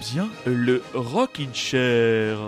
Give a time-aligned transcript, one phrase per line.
[0.00, 2.38] bien le Rockin' Chair.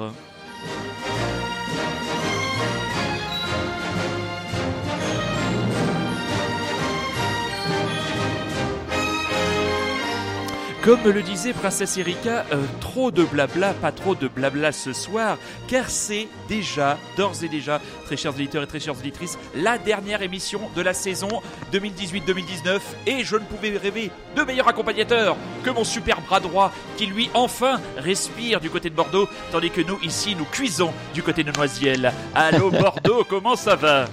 [10.90, 15.38] Comme le disait Princesse Erika, euh, trop de blabla, pas trop de blabla ce soir,
[15.68, 20.20] car c'est déjà, d'ores et déjà, très chers auditeurs et très chères auditrices, la dernière
[20.20, 21.28] émission de la saison
[21.72, 27.06] 2018-2019, et je ne pouvais rêver de meilleur accompagnateur que mon super bras droit, qui
[27.06, 31.44] lui enfin respire du côté de Bordeaux, tandis que nous ici nous cuisons du côté
[31.44, 32.12] de Noisiel.
[32.34, 34.06] Allô Bordeaux, comment ça va?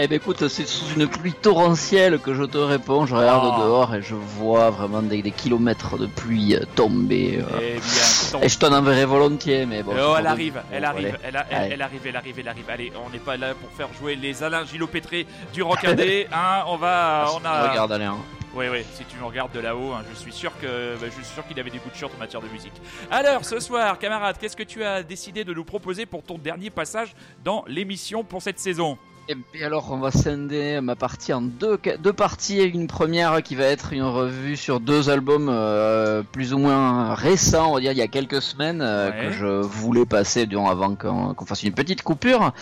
[0.00, 3.04] Eh ben écoute, c'est sous une pluie torrentielle que je te réponds.
[3.06, 3.62] Je regarde Oh.
[3.62, 7.38] dehors et je vois vraiment des, des kilomètres de pluie euh, tomber.
[7.40, 7.58] euh.
[7.60, 9.92] Eh bien, Et je t'en enverrai volontiers, mais bon.
[9.98, 12.70] Oh, c'est elle arrive, elle arrive, elle, a- elle- arrive, elle arrive, elle arrive.
[12.70, 16.62] Allez, on n'est pas là pour faire jouer les Alain Gillot-Pétré du Rocadé, hein.
[16.68, 17.68] On va, on a.
[17.70, 18.04] Regarde, allez.
[18.04, 18.16] hein.
[18.54, 18.78] Oui, oui.
[18.94, 21.46] Si tu me regardes de là-haut, hein, je suis sûr que, bah, je suis sûr
[21.46, 22.72] qu'il avait des goûts de shirt en matière de musique.
[23.10, 26.70] Alors, ce soir, camarade, qu'est-ce que tu as décidé de nous proposer pour ton dernier
[26.70, 28.96] passage dans l'émission pour cette saison?
[29.30, 32.62] Et puis alors, on va scinder ma partie en deux, deux parties.
[32.62, 37.70] Une première qui va être une revue sur deux albums euh, plus ou moins récents,
[37.70, 39.26] on va dire il y a quelques semaines, euh, Ouais.
[39.26, 42.52] que je voulais passer durant avant qu'on qu'on fasse une petite coupure.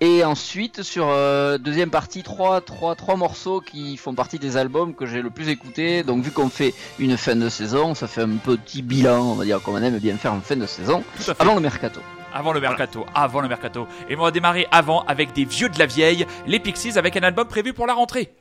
[0.00, 4.94] Et ensuite, sur euh, deuxième partie, trois, trois, trois morceaux qui font partie des albums
[4.94, 6.04] que j'ai le plus écoutés.
[6.04, 9.44] Donc, vu qu'on fait une fin de saison, ça fait un petit bilan, on va
[9.44, 11.02] dire, comme on aime bien faire en fin de saison,
[11.40, 12.00] avant le mercato.
[12.34, 13.86] Avant le mercato, avant le mercato.
[14.08, 17.22] Et on va démarrer avant avec des vieux de la vieille, les Pixies, avec un
[17.22, 18.32] album prévu pour la rentrée.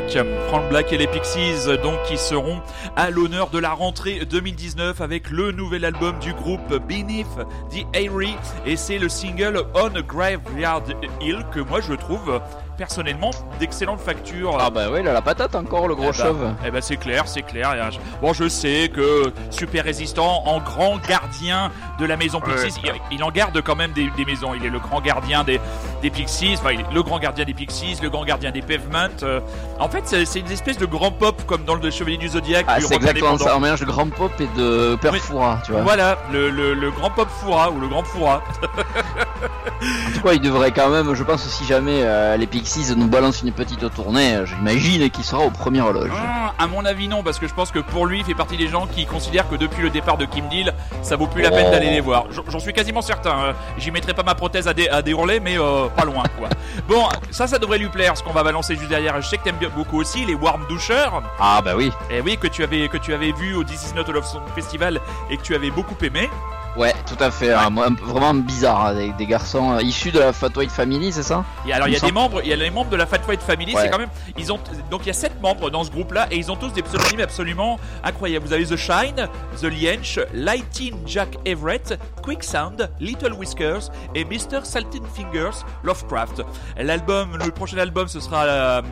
[0.00, 0.18] Black.
[0.48, 2.60] Frank Black et les Pixies, donc, qui seront
[2.96, 7.26] à l'honneur de la rentrée 2019 avec le nouvel album du groupe Beneath
[7.70, 8.34] the Airy.
[8.66, 10.82] Et c'est le single On a Graveyard
[11.20, 12.40] Hill que moi je trouve
[12.76, 13.30] personnellement
[13.60, 14.56] d'excellente facture.
[14.60, 16.52] Ah bah oui, il a la patate encore le gros Eh chauve.
[16.66, 17.70] Eh ben c'est clair, c'est clair.
[17.70, 21.70] Euh, je- Bon, je sais que super résistant, en grand gardien
[22.00, 24.54] de la maison Pixies, il, il en garde quand même des, des maisons.
[24.54, 25.60] Il est le grand gardien des,
[26.04, 29.08] des Pixies, enfin, le grand gardien des Pixies, le grand gardien des Pavement.
[29.22, 29.40] Euh,
[29.80, 32.66] en fait, c'est une espèce de grand pop comme dans le Chevalier du Zodiac.
[32.68, 35.16] Ah, c'est exactement ça, un mélange de grand pop et de père.
[35.16, 35.80] Foura, tu vois.
[35.80, 38.42] Voilà, le, le, le grand pop foura ou le grand foura.
[38.66, 43.06] En tout cas, il devrait quand même, je pense, si jamais euh, les Pixies nous
[43.08, 46.10] balancent une petite tournée, euh, j'imagine qu'il sera au premier loge.
[46.14, 48.56] Ah, à mon avis, non, parce que je pense que pour lui, il fait partie
[48.56, 50.72] des gens qui considèrent que depuis le départ de Kim Deal,
[51.02, 51.70] ça vaut plus la peine Oh.
[51.72, 52.26] d'aller les voir.
[52.30, 53.30] J'en- suis quasiment certain.
[53.30, 56.48] euh, J'y mettrai pas ma prothèse à, dé à dérouler, mais euh, pas loin, quoi.
[56.88, 59.20] Bon, ça, ça devrait lui plaire, ce qu'on va balancer juste derrière.
[59.20, 61.08] Je sais que t'aimes beaucoup aussi les Warm Douchers.
[61.40, 61.90] Ah bah oui.
[62.10, 64.26] Et oui, que tu avais que tu avais vu au This Is Not a Love
[64.26, 65.00] Song Festival
[65.30, 66.28] et que tu avais beaucoup aimé.
[66.76, 67.52] Ouais, tout à fait.
[67.52, 67.70] un-
[68.02, 71.44] vraiment bizarre, avec des garçons euh, issus de la Fat White Family, c'est ça?
[71.68, 73.20] Et alors il y a des membres, il y a les membres de la Fat
[73.28, 73.82] White Family, Ouais.
[73.82, 74.58] c'est quand même ils ont
[74.90, 77.20] donc il y a sept membres dans ce groupe-là et ils ont tous des pseudonymes
[77.20, 78.44] absolument incroyables.
[78.44, 79.28] Vous avez The Shine,
[79.60, 86.42] The Liench, Lighting Jack Everett, Quicksound, Little Whiskers et Mr Salted Fingers Lovecraft.
[86.78, 88.82] L'album, le prochain album, ce sera euh,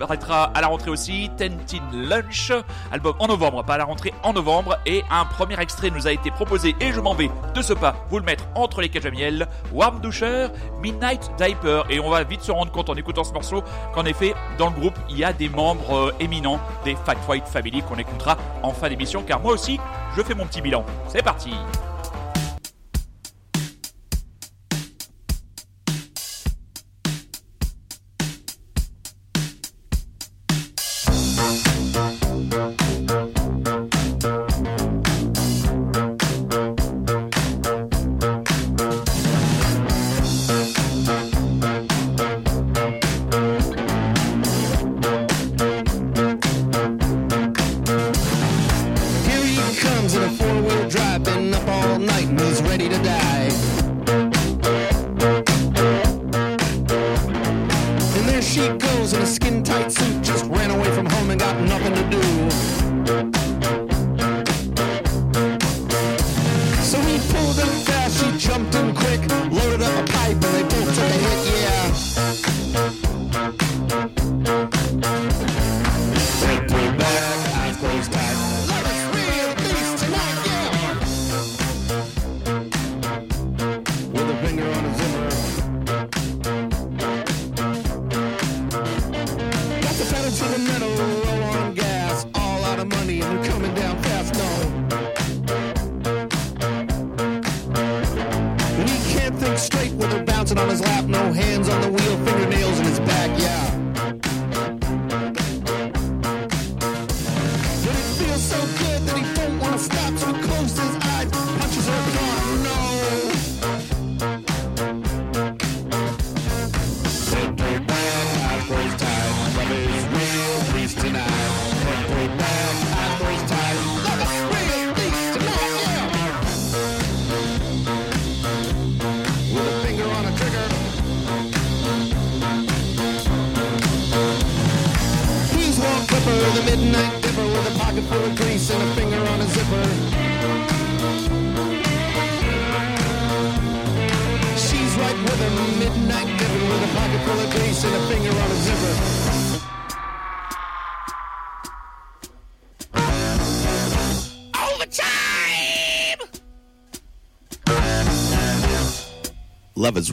[0.00, 2.52] à la rentrée aussi, Tentin Lunch,
[2.90, 6.12] album en novembre, pas à la rentrée en novembre et un premier extrait nous a
[6.12, 9.06] été proposé et je m'en vais de ce pas vous le mettre entre les cages
[9.06, 10.48] à miel, Warm Doucher,
[10.82, 13.62] Midnight Diaper et on va vite se rendre compte en écoutant ce morceau
[13.94, 17.46] qu'en effet dans le groupe il y a des membres euh, éminents des Fat White
[17.46, 19.78] Family qu'on écoutera en fin d'émission car moi aussi
[20.16, 20.84] je fais mon petit bilan.
[21.08, 21.52] C'est parti.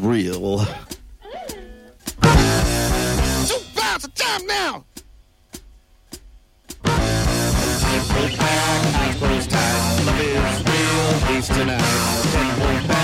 [0.08, 0.60] real.
[0.60, 0.66] Two
[3.76, 4.86] pounds of time now!
[6.86, 12.97] Every time, time, love is real, at least tonight.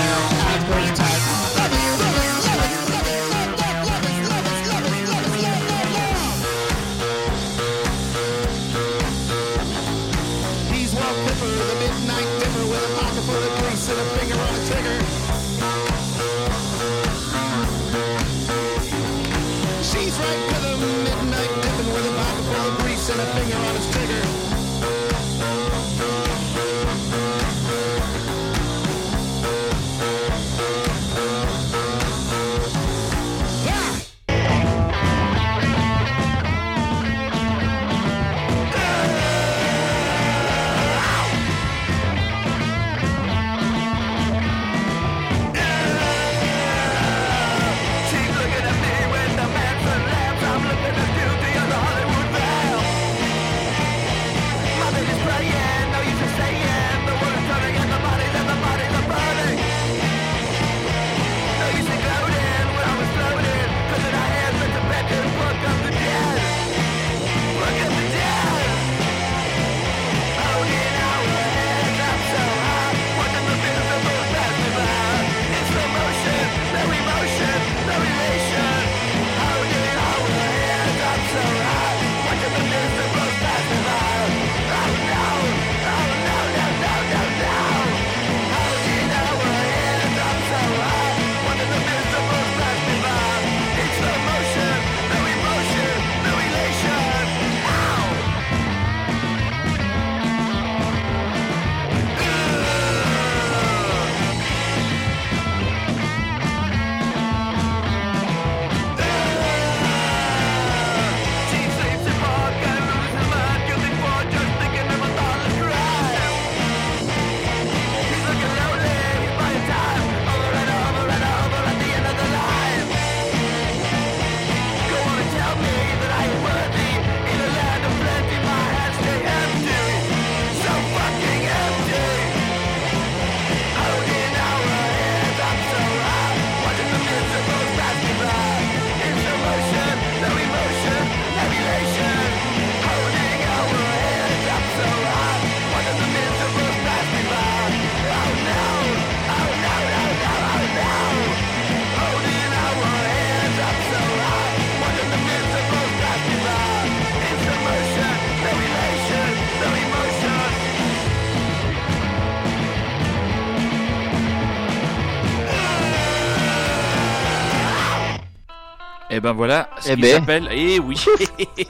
[169.24, 170.12] Ben voilà, ce Eh qui ben.
[170.20, 170.48] s'appelle.
[170.52, 171.00] Eh oui.
[171.02, 171.64] Attends,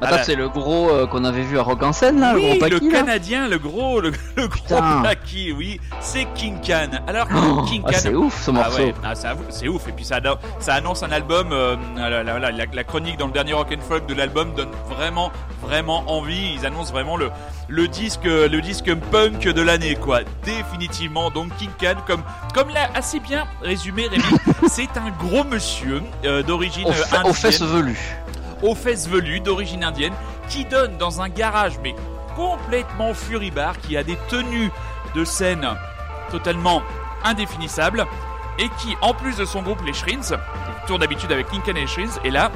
[0.00, 0.22] Voilà.
[0.24, 2.54] c'est le gros euh, qu'on avait vu à Rock en scène là, oui, le gros
[2.54, 5.02] le paquis là Canadien, le gros, le, le gros
[5.56, 6.90] Oui, c'est King Can.
[7.06, 7.98] Alors, Oh, King ah, Can.
[7.98, 8.78] c'est ouf ce Ah morceau.
[8.78, 9.12] ouais, ah,
[9.50, 9.88] c'est ouf.
[9.88, 11.52] Et puis ça, anno- ça annonce un album.
[11.52, 14.52] euh, la, la- la- la- la chronique dans le dernier Rock and Folk de l'album
[14.54, 15.30] donne vraiment,
[15.62, 16.54] vraiment envie.
[16.54, 17.30] Ils annoncent vraiment le,
[17.68, 20.20] le disque, le disque punk de l'année, quoi.
[20.44, 21.30] Définitivement.
[21.30, 22.22] Donc King Can, comme,
[22.54, 24.22] comme l'a assez bien résumé Rémi,
[24.68, 27.98] c'est un gros monsieur euh, d'origine fe- aux indienne fesses velues.
[28.62, 30.12] aux fesses velues d'origine indienne
[30.48, 31.94] qui donne dans un garage mais
[32.36, 34.70] complètement furibard qui a des tenues
[35.14, 35.66] de scène
[36.30, 36.82] totalement
[37.24, 38.06] indéfinissables
[38.58, 40.36] et qui en plus de son groupe les Shrins
[40.86, 42.50] tourne d'habitude avec Can et Shrins et là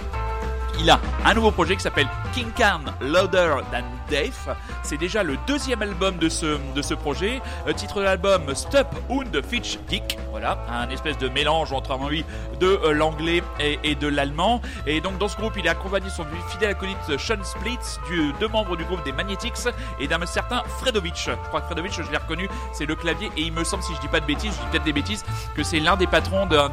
[0.78, 4.48] il a un nouveau projet qui s'appelle King Can Louder Than Death.
[4.82, 7.40] C'est déjà le deuxième album de ce, de projet.
[7.76, 10.18] Titre de l'album Stop und Fitch Dick.
[10.30, 12.24] Voilà, un espèce de mélange entre lui
[12.60, 14.60] de euh, l'anglais et, de l'allemand.
[14.86, 17.78] Et donc dans ce groupe, il a accompagné son fidèle acolyte Sean Splits,
[18.08, 19.68] du, deux membres du groupe des Magnetics
[19.98, 21.14] et d'un certain Fredovic.
[21.16, 23.30] Je crois que Fredovic, je l'ai reconnu, c'est le clavier.
[23.36, 25.24] Et il me semble, si je dis pas de bêtises, je dis peut-être des bêtises,
[25.54, 26.68] que c'est l'un des patrons d'un-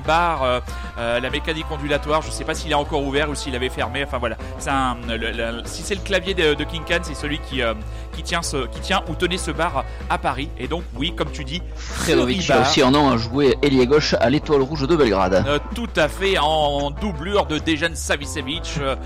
[0.00, 0.60] bar, euh,
[0.98, 2.22] euh, la mécanique ondulatoire.
[2.22, 4.04] Je sais pas s'il est encore ouvert ou s'il avait fermé.
[4.04, 7.14] Enfin voilà, c'est un, le- le- si c'est le clavier de, de King Can, c'est
[7.14, 7.74] celui qui, euh,
[8.14, 10.48] qui, tient ce, qui tient ou tenait ce bar à Paris.
[10.58, 14.14] Et donc, oui, comme tu dis, Fredovic a aussi un nom à jouer ailier gauche
[14.20, 15.44] à l'étoile rouge de Belgrade.
[15.46, 18.96] Euh, tout à fait en doublure de Dejan Savicevic euh,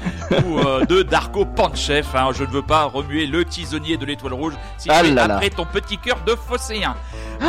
[0.46, 2.06] ou de Darko Panchev.
[2.14, 2.30] hein.
[2.32, 5.34] Je ne veux pas remuer le tisonnier de l'étoile rouge si Ah tu là là.
[5.36, 6.94] après ton petit cœur de phocéen.
[7.40, 7.46] Bon,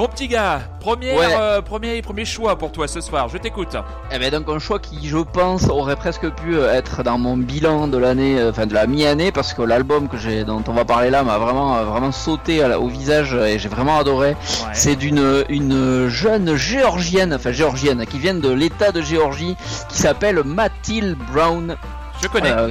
[0.00, 1.26] bon petit gars, Ouais.
[1.38, 3.28] euh, premier, premier choix pour toi ce soir.
[3.28, 3.76] Je t'écoute.
[4.10, 7.36] Eh ben donc un choix qui je pense aurait presque pu euh, être dans mon
[7.36, 10.72] bilan de l'année, euh, enfin de la mi-année parce que l'album que j'ai dont on
[10.72, 14.36] va parler là m'a vraiment vraiment sauté au visage et j'ai vraiment adoré.
[14.72, 19.54] C'est d'une une jeune géorgienne, enfin géorgienne qui vient de l'État de Géorgie
[19.90, 21.76] qui s'appelle Mathilde Brown.
[22.22, 22.52] Je connais.
[22.52, 22.70] Euh,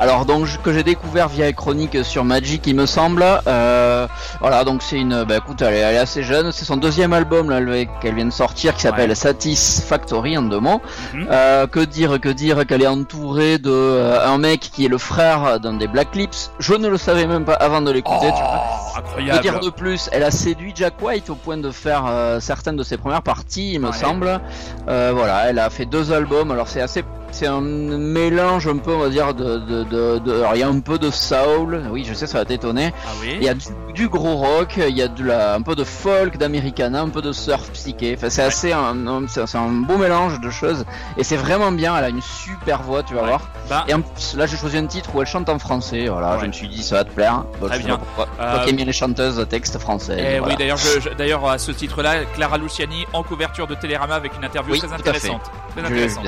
[0.00, 3.24] alors donc que j'ai découvert via chronique sur Magic il me semble.
[3.46, 4.06] Euh,
[4.40, 6.50] voilà donc c'est une, bah écoute elle est, elle est assez jeune.
[6.52, 9.14] C'est son deuxième album là le- qu'elle vient de sortir qui s'appelle Ouais.
[9.14, 10.80] Satisfactory en deux mots.
[11.14, 11.26] Mhm.
[11.30, 14.98] Euh, que dire que dire qu'elle est entourée de euh, un mec qui est le
[14.98, 16.50] frère d'un des Black Lips.
[16.58, 18.30] Je ne le savais même pas avant de l'écouter.
[18.32, 19.40] Oh, Que incroyable.
[19.42, 20.08] dire de plus?
[20.12, 22.04] Elle a séduit Jack White au point de faire
[22.40, 23.92] certaines de ses premières parties, il me Ouais.
[23.96, 24.40] semble.
[24.86, 26.50] Voilà, elle a fait deux albums.
[26.50, 29.84] Alors c'est assez, c'est un mélange un peu, on va dire, de, de,
[30.18, 31.82] de, il y a un peu de soul.
[31.90, 32.92] Oui, je sais, ça va t'étonner.
[33.06, 33.32] Ah oui.
[33.36, 35.84] Il y a du, du gros rock, il y a de la, un peu de
[35.84, 38.14] folk, d'Americana, un peu de surf psyché.
[38.16, 38.48] Enfin, c'est Ouais.
[38.48, 40.84] assez, un, un- c'est un beau mélange de choses.
[41.16, 41.96] Et c'est vraiment bien.
[41.96, 43.28] Elle a une super voix, tu vas Ouais.
[43.28, 43.42] voir.
[43.68, 46.08] Bah, Et en plus, là, j'ai choisi un titre où elle chante en français.
[46.08, 46.38] Voilà, Ouais.
[46.42, 47.44] je me suis dit, ça va te plaire.
[47.60, 47.96] Bon, Très bien.
[47.98, 48.26] pourquoi.
[48.40, 50.16] Euh, Toi qui aimes bien les chanteuses, texte français.
[50.18, 50.54] Eh voilà.
[50.54, 54.32] oui, d'ailleurs, je- je- d'ailleurs à ce titre-là, Clara Luciani en couverture de Télérama avec
[54.36, 55.42] une interview Oui, très intéressante.
[55.76, 56.24] Très intéressante.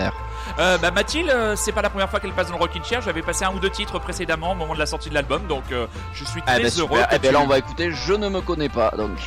[0.58, 3.00] Euh, bah, Mathilde, euh, c'est pas la première fois qu'elle passe dans le Rockin' Chair.
[3.02, 5.64] J'avais passé un ou deux titres précédemment au moment de la sortie de l'album, donc
[5.72, 6.98] euh, je suis Ah très ben heureux.
[7.00, 7.90] que Eh tu- là, on va écouter.
[7.92, 9.18] Je ne me connais pas, donc.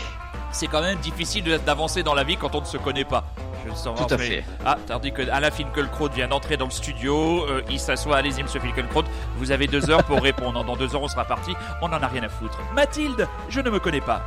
[0.51, 3.25] C'est quand même difficile d'avancer dans la vie quand on ne se connaît pas.
[3.65, 4.45] Je le sens Tout à mais- fait.
[4.65, 8.61] Ah, tandis que Alain Finkielkraut vient d'entrer dans le studio, euh, il s'assoit, allez-y monsieur
[8.61, 9.03] Finkielkraut,
[9.37, 10.63] vous avez deux heures pour répondre.
[10.63, 12.57] Dans deux heures on sera parti, on en a rien à foutre.
[12.73, 14.21] Mathilde, je ne me connais pas.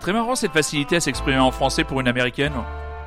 [0.00, 2.52] Très marrant cette facilité à s'exprimer en français pour une américaine.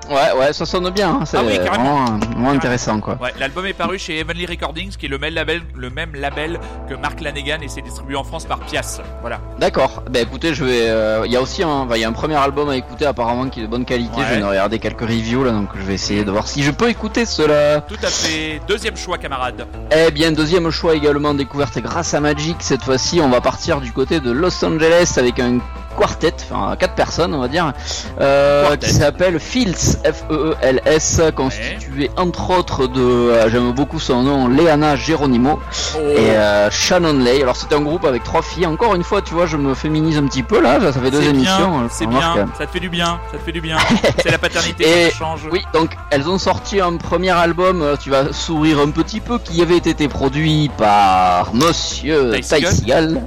[0.09, 1.11] Ouais, ouais, ça sonne bien.
[1.11, 3.17] hein, C'est Ah oui, vraiment, vraiment intéressant, quoi.
[3.21, 6.59] Ouais, l'album est paru chez Heavenly Recordings, qui est le même label, le même label
[6.89, 8.99] que Mark Lanegan et c'est distribué en France par Pias.
[9.21, 9.39] Voilà.
[9.59, 10.03] D'accord.
[10.11, 10.89] Bah écoutez, je vais.
[10.89, 13.47] euh, Il y a aussi un, il y a un premier album à écouter apparemment
[13.47, 14.17] qui est de bonne qualité.
[14.17, 14.25] Ouais.
[14.27, 16.71] Je viens de regarder quelques reviews là, donc je vais essayer de voir si je
[16.71, 17.79] peux écouter cela.
[17.79, 18.59] Tout à fait.
[18.67, 19.65] Deuxième choix, camarade.
[19.95, 22.57] Eh bien, deuxième choix également découverte grâce à Magic.
[22.59, 25.59] Cette fois-ci, on va partir du côté de Los Angeles avec un
[25.97, 27.73] quartet, enfin quatre personnes, on va dire,
[28.21, 34.95] euh, qui s'appelle Fields, F-E-E-L-S, constitué entre autres de, euh, j'aime beaucoup son nom, Leana
[34.95, 35.59] Geronimo
[35.95, 35.99] Oh.
[35.99, 37.41] et euh, Shannon Lay.
[37.41, 38.65] Alors c'était un groupe avec trois filles.
[38.65, 40.79] Encore une fois, tu vois, je me féminise un petit peu là.
[40.91, 41.87] Ça fait deux émissions.
[41.89, 43.77] c'est bien, ça te fait du bien, ça te fait du bien.
[44.19, 45.41] c'est la paternité qui change.
[45.51, 49.61] Oui, donc elles ont sorti un premier album, tu vas sourire un petit peu, qui
[49.61, 53.21] avait été produit par Monsieur Ty Ty Seagal.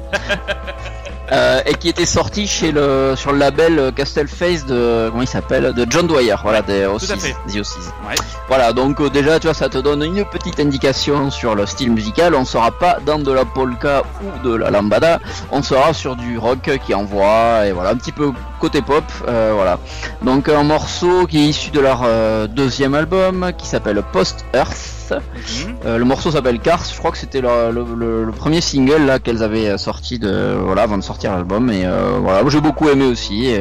[1.33, 5.29] Euh, et qui était sorti chez le sur le label euh, Castelface de comment il
[5.29, 7.35] s'appelle de John Dwyer voilà des à Ossies, fait.
[7.53, 7.81] The Ossies.
[8.09, 8.15] Ouais.
[8.47, 11.91] voilà donc euh, déjà tu vois ça te donne une petite indication sur le style
[11.91, 15.19] musical on sera pas dans de la polka ou de la lambada
[15.51, 19.51] on sera sur du rock qui envoie et voilà un petit peu côté pop euh,
[19.53, 19.81] voilà
[20.23, 22.05] donc un morceau qui est issu de leur
[22.49, 25.77] deuxième album qui s'appelle Post Earth Mhm.
[25.87, 29.07] euh, le morceau s'appelle Cars, je crois que c'était le, le- le- le premier single
[29.07, 32.61] là qu'elles avaient euh, sorti de voilà avant de sortir l'album et euh, voilà j'ai
[32.61, 33.55] beaucoup aimé aussi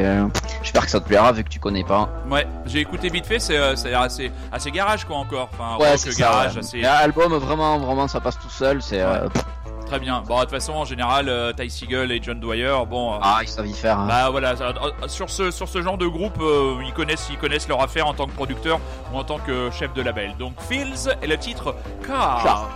[0.62, 2.08] j'espère que ça te plaira vu que tu connais pas.
[2.30, 3.56] Ouais, j'ai écouté vite fait, c'est
[3.94, 5.48] assez, assez garage quoi encore.
[5.52, 6.60] Enfin, Ouais c'est garage, ouais.
[6.60, 9.28] assez Et Album vraiment vraiment ça passe tout seul c'est euh,
[9.86, 10.22] très bien.
[10.26, 13.14] Bon, de toute façon, en général, euh, Ty Seagal et John Dwyer, bon.
[13.14, 13.98] euh, ah ils savent y faire.
[13.98, 14.06] hein.
[14.08, 17.38] Bah voilà, ça- euh, sur ce sur ce genre de groupe, euh, ils connaissent ils
[17.38, 18.78] connaissent leur affaire en tant que producteur
[19.12, 20.34] ou en tant que chef de label.
[20.38, 21.74] Donc Fields et le titre
[22.06, 22.42] Car.
[22.42, 22.68] Car.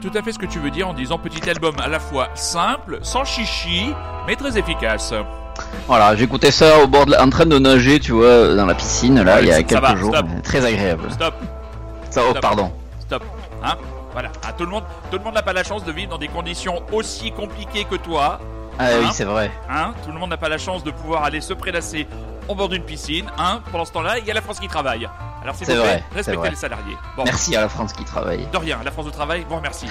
[0.00, 1.98] Vois tout à fait ce que tu veux dire en disant petit album à la
[2.00, 3.92] fois simple, sans chichi,
[4.26, 5.12] mais très efficace.
[5.88, 8.74] Voilà j'écoutais ça au bord de la- en train de nager tu vois dans la
[8.74, 10.26] piscine là Ouais, il y a quelques va, jours stop.
[10.44, 11.10] très agréable.
[11.10, 11.34] Stop,
[12.10, 12.40] Ça oh stop.
[12.40, 12.72] pardon.
[13.00, 13.24] stop,
[13.64, 13.74] hein?
[14.12, 16.18] Voilà, Ah, tout le monde, tout le monde n'a pas la chance de vivre dans
[16.18, 18.38] des conditions aussi compliquées que toi,
[18.78, 18.88] Ah Hein?
[19.00, 19.50] oui c'est vrai.
[19.68, 19.92] hein?
[20.04, 22.06] Tout le monde n'a pas la chance de pouvoir aller se prélasser
[22.48, 23.60] au bord d'une piscine, hein?
[23.72, 25.08] Pendant ce temps-là, il y a la France qui travaille.
[25.42, 26.96] Alors s'il C'est vous plaît, vrai, respectez les salariés.
[27.16, 28.46] Bon, Merci à la France qui travaille.
[28.52, 29.86] De rien, la France au travail, bon merci.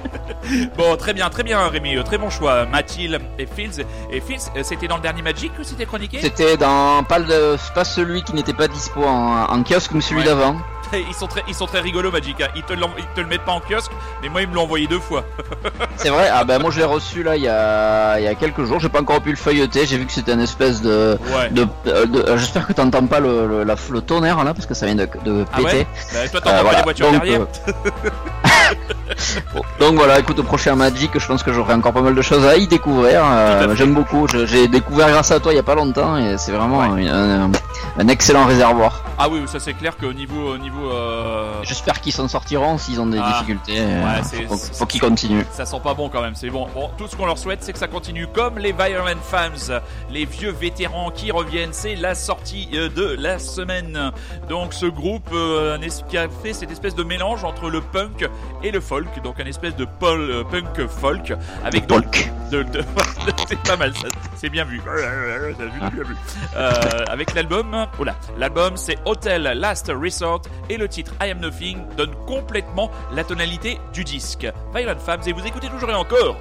[0.76, 2.66] bon, très bien, très bien Rémi, euh, très bon choix.
[2.66, 3.84] Mathilde et Fields.
[4.10, 6.18] Et Fields, euh, c'était dans le dernier Magic que c'était chroniqué?
[6.20, 10.20] C'était dans pas, le, pas celui qui n'était pas dispo en, en kiosque mais celui
[10.20, 10.26] Ouais.
[10.26, 10.56] d'avant.
[10.92, 12.40] Ils sont très, ils sont très rigolos, Magic.
[12.40, 12.48] hein.
[12.54, 13.90] Ils te, ils te le mettent pas en kiosque,
[14.22, 15.24] mais moi, ils me l'ont envoyé deux fois.
[15.96, 16.28] C'est vrai?
[16.32, 18.78] Ah bah moi je l'ai reçu là il y a, il y a quelques jours,
[18.80, 21.18] j'ai pas encore pu le feuilleter, j'ai vu que c'était une espèce de...
[21.34, 21.48] Ouais.
[21.50, 24.66] de, euh, de- euh, J'espère que t'entends pas le, le, la- le tonnerre là parce
[24.66, 25.76] que ça vient de, de Ah péter.
[25.78, 26.78] ouais Bah, Toi, t'entends Euh, pas voilà.
[26.78, 27.46] les voitures Donc, derrière
[29.54, 32.22] Bon, Donc voilà, écoute, au prochain Magic, je pense que j'aurai encore pas mal de
[32.22, 33.22] choses à y découvrir.
[33.24, 33.74] Euh.
[33.74, 36.78] J'aime beaucoup, j'ai découvert grâce à toi il y a pas longtemps et c'est vraiment
[36.80, 37.08] Ouais.
[37.08, 37.50] un, un-
[37.98, 39.02] un excellent réservoir.
[39.18, 43.00] Ah oui, ça c'est clair qu'au niveau, au niveau, euh, J'espère qu'ils s'en sortiront s'ils
[43.00, 43.32] ont des Ah.
[43.32, 43.78] difficultés.
[43.80, 45.44] euh, Ouais, c'est- faut, c'est- faut qu'ils continuent.
[45.52, 46.34] ça sent pas bon quand même.
[46.34, 46.66] C'est bon.
[46.74, 49.54] Bon, tout ce qu'on leur souhaite, c'est que ça continue comme les Violent Femmes,
[50.10, 51.72] les vieux vétérans qui reviennent.
[51.72, 54.12] C'est la sortie euh, de la semaine.
[54.50, 58.28] Donc ce groupe euh, qui a fait cette espèce de mélange entre le punk
[58.62, 61.32] et le folk, donc un espèce de pol, euh, punk folk
[61.64, 62.84] avec donc de, de-
[63.48, 64.80] c'est pas mal ça, c'est bien vu.
[64.86, 66.16] Bien vu.
[66.56, 66.70] Euh,
[67.08, 72.14] avec l'album, voilà, l'album c'est Hotel Last Resort et le titre I Am Nothing donne
[72.26, 74.46] complètement la tonalité du disque.
[74.74, 76.36] Violent Femmes et vous écoutez toujours et encore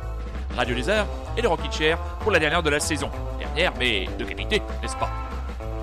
[0.56, 1.06] Radio Lézard
[1.38, 3.10] et le Rocket Chair pour la dernière de la saison.
[3.40, 5.10] Dernière mais de qualité, n'est-ce pas?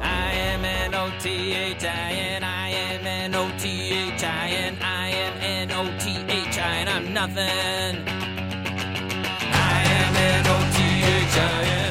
[0.03, 1.03] I am I am
[6.59, 8.07] I am nothing.
[9.53, 11.82] I am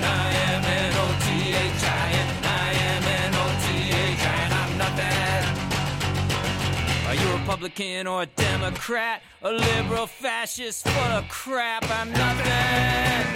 [7.62, 9.22] Republican or a Democrat?
[9.44, 13.28] A liberal fascist full of crap, I'm nothing.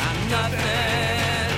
[0.00, 1.50] I'm nothing.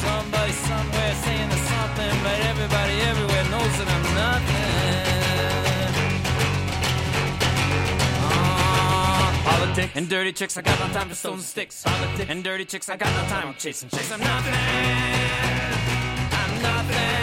[0.00, 4.72] Somebody somewhere saying there's something, but everybody everywhere knows that I'm nothing.
[8.24, 11.82] Uh, politics and dirty chicks, I got no time for stones and sticks.
[11.82, 13.48] Politics and dirty chicks, I got no time.
[13.48, 14.54] I'm chasing chicks, I'm nothing.
[16.32, 17.21] I'm nothing.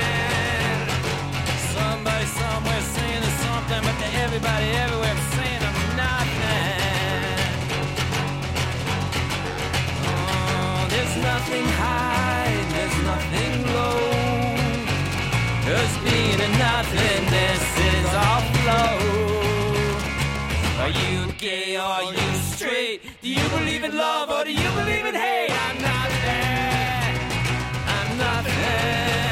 [4.01, 7.39] To everybody everywhere saying I'm nothing.
[10.07, 13.99] Oh, there's nothing high, there's nothing low.
[15.67, 19.29] Cause being a nothingness is all flow.
[20.83, 23.01] Are you gay are you straight?
[23.21, 25.51] Do you believe in love or do you believe in hate?
[25.51, 27.15] I'm nothing.
[27.95, 28.49] I'm nothing.
[28.49, 29.28] Somebody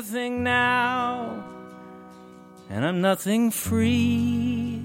[0.00, 1.44] nothing now.
[2.68, 4.82] And I'm nothing free.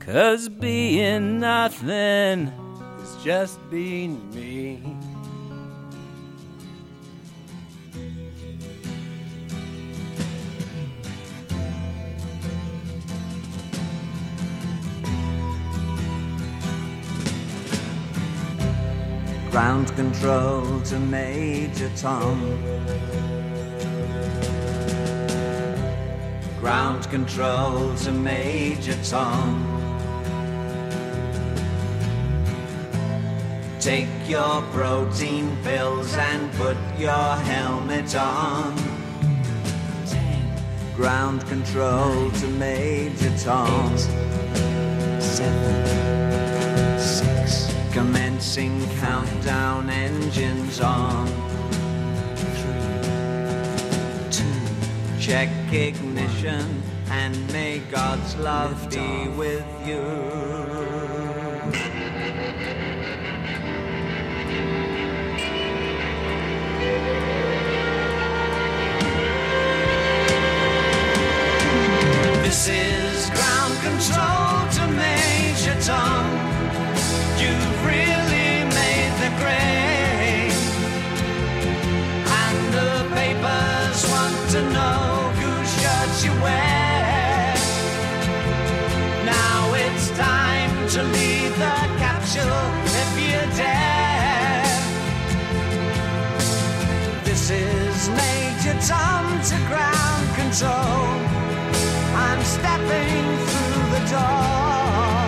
[0.00, 2.50] Cause being nothing
[3.02, 4.82] is just being me.
[19.52, 23.41] Ground control to Major Tom.
[26.62, 29.66] Ground control to Major Tom.
[33.80, 38.76] Take your protein pills and put your helmet on.
[40.94, 43.98] Ground control to Major Tom.
[45.18, 45.88] Seven,
[47.00, 47.74] six.
[47.92, 51.51] Commencing countdown, engines on.
[55.22, 60.02] Check ignition and may God's love be with you.
[72.42, 76.31] This is ground control to Major Tom.
[98.86, 101.06] Tom to ground control.
[102.26, 105.22] I'm stepping through the door.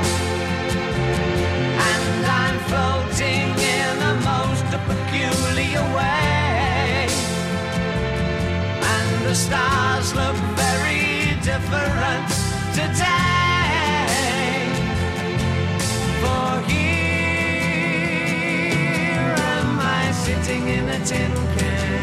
[1.91, 7.07] And I'm floating in a most peculiar way.
[8.95, 12.29] And the stars look very different
[12.75, 14.09] today.
[16.23, 16.97] For here
[19.55, 21.94] am I sitting in a tin can.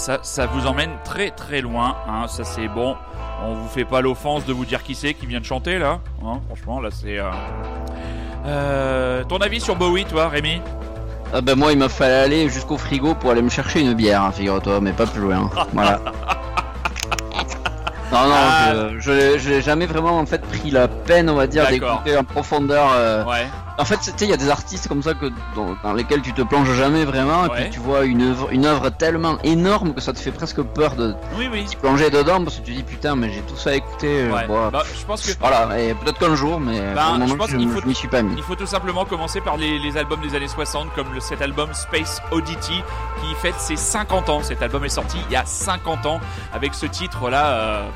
[0.00, 1.94] Ça, ça vous emmène très très loin.
[2.08, 2.26] Hein.
[2.26, 2.96] Ça c'est bon.
[3.44, 5.98] On vous fait pas l'offense de vous dire qui c'est qui vient de chanter là.
[6.24, 7.18] Hein, franchement, là c'est.
[7.18, 7.30] euh,
[8.46, 10.60] euh, ton avis sur Bowie, toi, Rémi?
[11.32, 14.22] Ah ben moi il m'a fallu aller jusqu'au frigo pour aller me chercher une bière,
[14.22, 15.48] hein, figure-toi, mais pas plus loin.
[15.72, 16.00] Voilà.
[18.12, 18.72] Non non, Ah.
[18.74, 22.16] je, je, je n'ai jamais vraiment en fait pris la peine, on va dire, d'écouter
[22.18, 22.88] en profondeur.
[22.96, 23.46] euh, Ouais.
[23.80, 26.20] En fait, tu sais, il y a des artistes comme ça que dans, dans lesquels
[26.22, 29.94] tu te plonges jamais vraiment, et puis tu vois une œuvre, une œuvre tellement énorme
[29.94, 31.48] que ça te fait presque peur de Oui,
[31.80, 34.22] plonger dedans parce que tu dis putain, mais j'ai tout ça à écouter.
[34.24, 34.46] euh, Ouais.
[34.70, 37.80] Bah, je pense que Voilà, et peut-être qu'un jour, mais Bah, je pense qu'il faut-
[37.86, 38.34] je suis pas mis.
[38.36, 41.40] Il faut tout simplement commencer par les, les albums des années 60, comme le, cet
[41.42, 42.82] album Space Oddity,
[43.20, 44.42] qui fête ses 50 ans.
[44.42, 46.20] Cet album est sorti il y a 50 ans,
[46.52, 47.46] avec ce titre-là.
[47.46, 47.88] euh,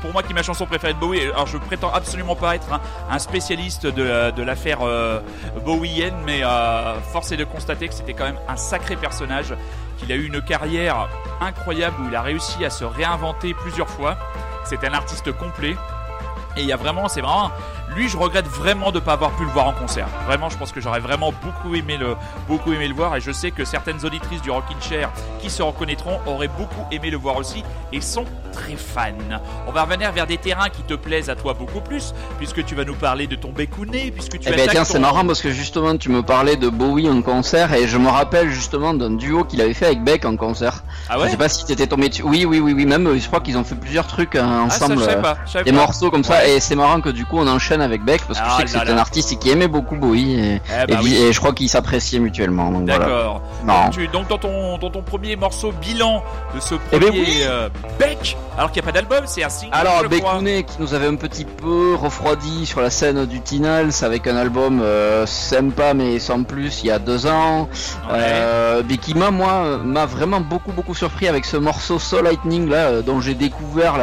[0.00, 1.20] pour moi, qui est ma chanson préférée de Bowie.
[1.22, 2.68] Alors, je prétends absolument pas être
[3.10, 5.20] un, spécialiste de, la- de l'affaire euh,
[5.64, 9.54] bowienne, mais euh, force est de constater que c'était quand même un sacré personnage,
[9.98, 11.08] qu'il a eu une carrière
[11.40, 14.16] incroyable où il a réussi à se réinventer plusieurs fois.
[14.64, 15.76] C'est un artiste complet.
[16.56, 17.50] Et il y a vraiment, c'est vraiment,
[17.96, 20.06] lui, je regrette vraiment de ne pas avoir pu le voir en concert.
[20.26, 23.16] Vraiment, je pense que j'aurais vraiment beaucoup aimé le, beaucoup aimé le voir.
[23.16, 27.10] Et je sais que certaines auditrices du Rockin' Chair qui se reconnaîtront auraient beaucoup aimé
[27.10, 29.12] le voir aussi et sont très fans.
[29.66, 32.74] On va revenir vers des terrains qui te plaisent à toi beaucoup plus, puisque tu
[32.74, 35.40] vas nous parler de ton bécounet, puisque tu Eh ben tiens, ton- c'est marrant parce
[35.42, 39.10] que justement tu me parlais de Bowie en concert et je me rappelle justement d'un
[39.10, 40.82] duo qu'il avait fait avec Beck en concert.
[41.08, 42.22] Ah Je ouais sais pas si t'étais tombé dessus.
[42.22, 44.84] Oui, oui, oui, oui, même je crois qu'ils ont fait plusieurs trucs euh, Ah, ça,
[44.84, 45.00] ensemble.
[45.00, 45.36] je savais euh, pas.
[45.46, 45.76] je des pas.
[45.78, 48.44] morceaux comme ça et c'est marrant que du coup on enchaîne avec Beck parce que
[48.46, 51.02] Ah je sais que c'est un artiste qui aimait beaucoup Bowie et, Eh bah et,
[51.04, 51.14] oui.
[51.16, 52.70] et je crois qu'ils s'appréciaient mutuellement.
[52.70, 52.84] Donc.
[52.86, 53.42] D'accord.
[53.66, 56.22] Donc, tu- donc dans ton dans ton premier morceau bilan
[56.54, 57.38] de ce Eh premier ben oui.
[57.42, 59.74] euh, Beck, alors qu'il n'y a pas d'album, c'est un single.
[59.74, 60.22] Alors Beck
[60.66, 64.80] qui nous avait un petit peu refroidi sur la scène du Tinals avec un album
[64.82, 67.68] euh, sympa mais sans plus il y a deux ans.
[68.10, 68.18] Ouais.
[68.18, 72.68] Euh, mais qui m'a moi m'a vraiment beaucoup beaucoup surpris avec ce morceau Soul Lightning
[72.68, 73.94] là dont j'ai découvert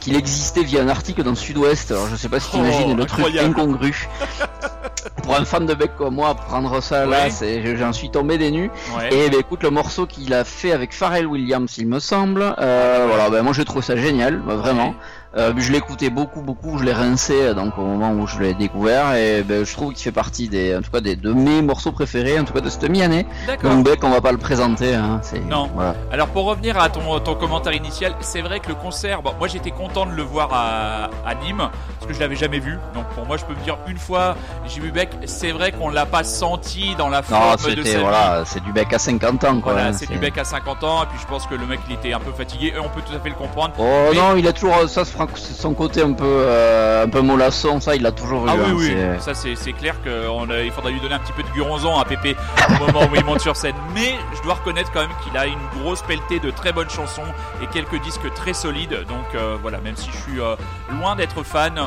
[0.00, 1.90] qu'il existait via un article dans le Sud-Ouest.
[1.92, 4.08] Alors je sais pas si t'imagines Oh, le truc incongru.
[5.22, 8.50] Pour un fan de Beck comme moi, prendre ça là, c'est j'en suis tombé des
[8.50, 8.70] nues.
[8.96, 9.08] Ouais.
[9.12, 12.54] Et ben, écoute le morceau qu'il a fait avec Pharrell Williams, il me semble.
[12.58, 14.94] Euh, voilà, ben moi je trouve ça génial, bah, vraiment.
[15.36, 18.52] Euh, je l'écoutais beaucoup, beaucoup, je l'ai rincé euh, donc au moment où je l'ai
[18.52, 21.62] découvert et ben, je trouve qu'il fait partie des, en tout cas des de mes
[21.62, 23.26] morceaux préférés, en tout cas de cette mi-année.
[23.62, 24.92] Donc Beck, on va pas le présenter.
[24.92, 25.70] Hein, c'est Non.
[25.74, 25.94] Voilà.
[26.10, 29.46] Alors pour revenir à ton, ton commentaire initial, c'est vrai que le concert, bon, moi
[29.46, 31.68] j'étais content de le voir à, à Nîmes
[31.98, 32.76] parce que je l'avais jamais vu.
[32.94, 34.34] Donc pour moi je peux me dire une fois
[34.66, 37.22] j'ai vu Beck, c'est vrai qu'on l'a pas senti dans la Non,
[37.56, 38.02] forme de sa vie.
[38.02, 39.74] voilà, c'est du Beck à 50 ans quoi.
[39.74, 41.78] Voilà, hein, c'est du Beck à 50 ans et puis je pense que le mec
[41.88, 43.74] il était un peu fatigué et on peut tout à fait le comprendre.
[43.78, 45.04] Oh Mais- non, il a toujours ça,
[45.34, 48.50] son côté un peu euh, un peu mollasson, ça il l'a toujours eu.
[48.50, 51.48] Ah oui hein, oui, ça c'est clair qu'il faudrait lui donner un petit peu de
[51.48, 52.36] guronzon à Pépé
[52.68, 53.74] au moment où il monte sur scène.
[53.94, 57.22] Mais je dois reconnaître quand même qu'il a une grosse pelletée de très bonnes chansons
[57.62, 59.04] et quelques disques très solides.
[59.08, 60.56] Donc euh, voilà, même si je suis euh,
[60.98, 61.80] loin d'être fan,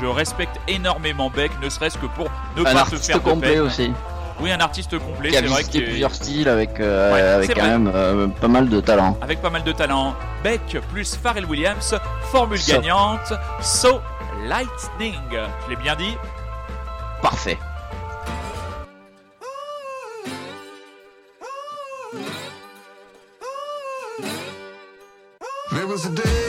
[0.00, 3.60] je respecte énormément Beck, ne serait-ce que pour ne Un pas artiste faire de peine.
[3.60, 3.92] aussi.
[4.42, 7.54] Oui, un artiste complet, qui a c'est vrai que plusieurs styles avec, euh, Ouais, avec
[7.54, 7.68] quand vrai.
[7.70, 9.18] même euh, pas mal de talent.
[9.20, 10.14] avec pas mal de talent.
[10.42, 11.94] Beck plus Pharrell Williams,
[12.32, 12.72] formule So.
[12.72, 14.00] gagnante, So
[14.48, 15.14] Lightning.
[15.64, 16.16] Je l'ai bien dit
[17.20, 17.58] Parfait.
[25.72, 26.39] There was a day,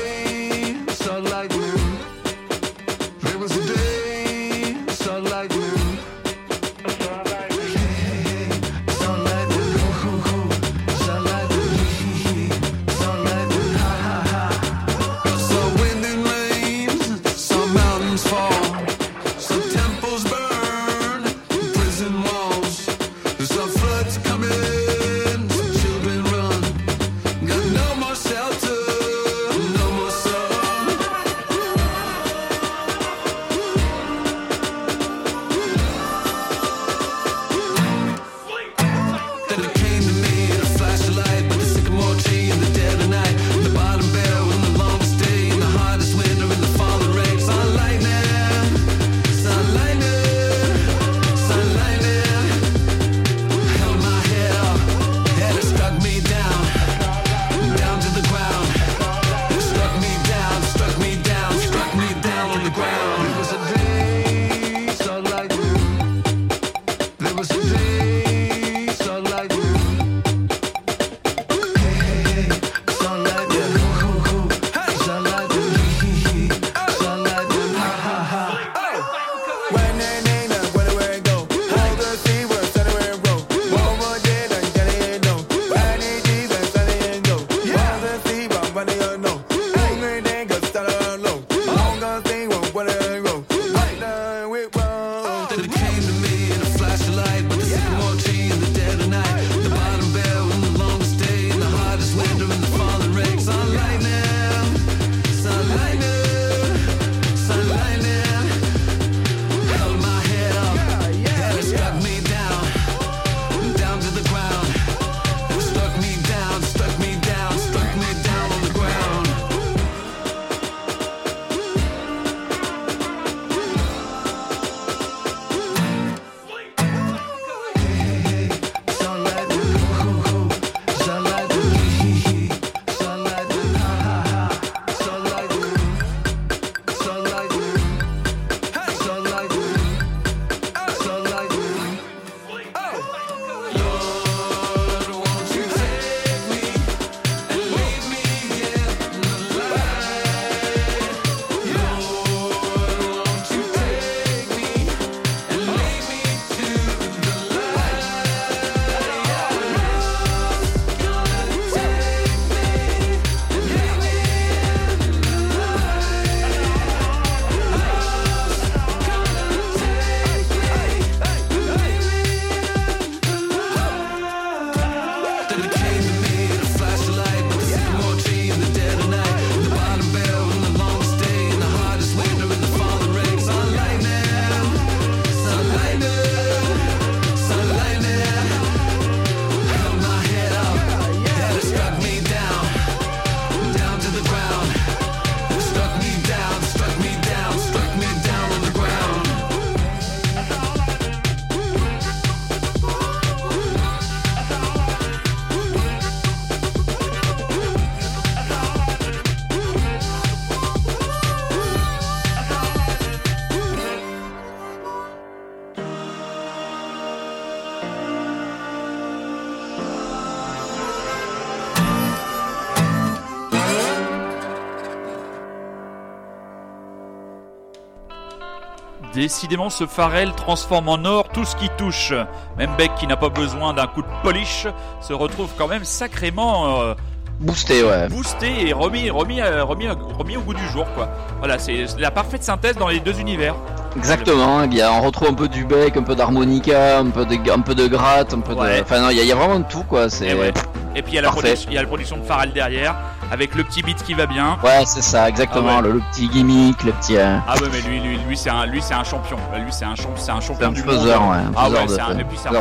[229.25, 232.11] Décidément, ce Pharrell transforme en or tout ce qui touche.
[232.57, 234.65] Même Beck, qui n'a pas besoin d'un coup de polish,
[234.99, 236.95] se retrouve quand même sacrément euh,
[237.39, 238.09] Boosté, ouais.
[238.09, 241.07] boosté et remis, remis, euh, remis, remis au goût du jour, quoi.
[241.37, 243.53] Voilà, c'est la parfaite synthèse dans les deux univers.
[243.95, 247.51] Exactement, eh bien, on retrouve un peu du bec, un peu d'harmonica, un peu de,
[247.51, 248.77] un peu de gratte, un peu Ouais.
[248.77, 248.81] de.
[248.81, 250.09] Enfin, non, il y, a- il y a vraiment de tout, quoi.
[250.09, 250.29] C'est.
[250.29, 250.51] Et, ouais.
[250.95, 251.41] et puis il y, a la Parfait.
[251.43, 252.95] production, il y a la production de Pharrell derrière,
[253.31, 254.57] avec le petit beat qui va bien.
[254.63, 255.69] Ouais, c'est ça, exactement.
[255.71, 255.87] Ah ouais.
[255.87, 257.17] le, le petit gimmick, le petit.
[257.17, 259.37] euh, Ah ouais, mais lui, lui, lui c'est un, lui, c'est un champion.
[259.55, 260.71] Lui, c'est un, champ- c'est un c'est champion un
[261.17, 261.31] monde.
[261.31, 261.37] ouais.
[261.55, 262.51] Ah ouais, c'est un, et puis c'est un.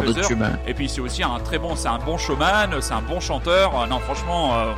[0.66, 3.72] Et puis c'est aussi un très bon, c'est un bon showman, c'est un bon chanteur.
[3.82, 4.72] Euh, Non, franchement, euh,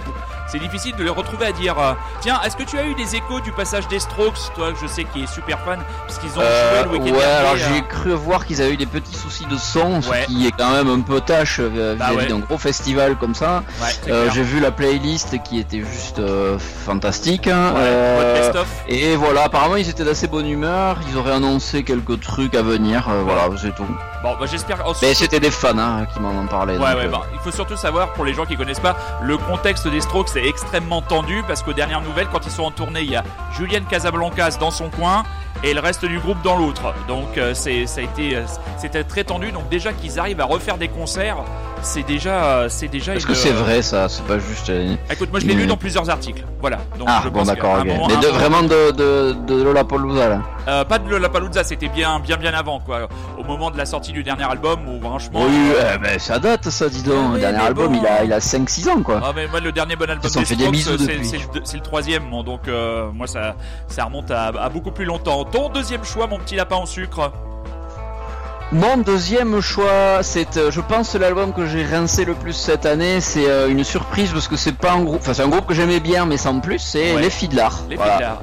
[0.46, 1.78] c'est difficile de le retrouver à dire.
[1.78, 4.86] euh, Tiens, est-ce que tu as eu des échos du passage des Strokes, toi, je
[4.86, 7.34] sais qui est super fan, puisqu'ils ont Euh, joué le week-end ouais, dernier.
[7.36, 10.22] alors euh, j'ai cru voir qu'ils avaient eu des petits soucis de son, Ouais.
[10.22, 12.26] ce qui est quand même un peu tâche euh, Bah vis-à-vis ouais.
[12.26, 13.62] d'un gros festival comme ça.
[13.80, 17.46] ouais, Euh, j'ai vu la playlist qui était juste euh, fantastique.
[17.46, 17.72] hein.
[17.74, 18.68] Ouais, Euh, votre best-of.
[18.88, 23.08] et voilà, apparemment ils étaient d'assez bonne humeur, ils auraient annoncé quelques trucs à venir,
[23.24, 23.86] voilà, c'est tout.
[24.22, 24.78] Bon, bah, j'espère.
[24.86, 26.74] oh, Mais c'était des fans hein, qui m'en ont parlé.
[26.78, 29.36] Ouais, donc, ouais, bah, il faut surtout savoir, pour les gens qui connaissent pas, le
[29.36, 33.02] contexte des Strokes est extrêmement tendu parce qu'aux dernières nouvelles, quand ils sont en tournée,
[33.02, 35.24] il y a Julian Casablancas dans son coin
[35.64, 36.94] et le reste du groupe dans l'autre.
[37.08, 38.44] Donc, euh, c'est, euh,
[38.78, 39.52] c'était très tendu.
[39.52, 41.38] Donc, déjà qu'ils arrivent à refaire des concerts,
[41.82, 43.14] c'est déjà, c'est déjà.
[43.14, 44.08] Est-ce que c'est vrai ça?
[44.08, 44.70] C'est pas juste.
[44.70, 46.44] euh, Écoute, moi, je l'ai lu dans plusieurs articles.
[46.60, 46.78] Voilà.
[46.98, 47.86] Donc, Ah je bon d'accord, qu'à un ok.
[47.88, 50.42] moment- Mais de, vraiment de, de, de Lollapalooza là.
[50.68, 53.08] Euh, pas de Lollapalooza, c'était bien, bien, bien avant, quoi.
[53.36, 55.40] Au moment de la sortie du dernier album, où franchement.
[55.42, 57.16] Oui, euh, euh, ben, ça date ça, dis donc.
[57.30, 58.00] Oui, le dernier mais album bon.
[58.00, 59.20] il a, il a 5-6 ans quoi.
[59.24, 61.26] Ah mais moi le dernier bon album Ils des fait des bisous c'est- depuis.
[61.64, 63.56] c'est le, troisième, donc euh, moi ça,
[63.88, 65.44] ça remonte à, à beaucoup plus longtemps.
[65.44, 67.32] Ton deuxième choix, mon petit lapin en sucre.
[68.72, 73.20] Mon deuxième choix, c'est, euh, je pense, l'album que j'ai rincé le plus cette année.
[73.20, 75.74] C'est euh, une surprise parce que c'est pas un groupe, enfin c'est un groupe que
[75.74, 76.78] j'aimais bien, mais sans plus.
[76.78, 77.20] C'est Ouais.
[77.20, 77.80] les Fiddlars.
[77.90, 78.12] Les Voilà.
[78.14, 78.42] Fiddlars.